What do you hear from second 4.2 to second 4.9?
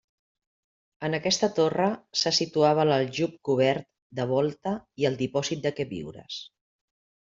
de volta